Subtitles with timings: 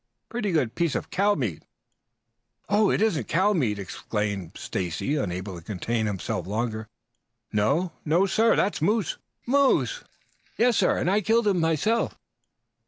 [0.29, 1.61] "Pretty good piece of cow meat"
[2.91, 6.87] "It isn't cow meat," exclaimed Stacy, unable to contain himself longer.
[7.53, 8.55] "No?" "No, sir.
[8.55, 10.03] That's moose." "Moose?"
[10.57, 12.17] "Yes, sir, and I killed him myself."